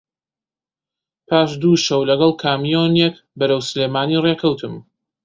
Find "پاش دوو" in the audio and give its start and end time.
1.27-1.81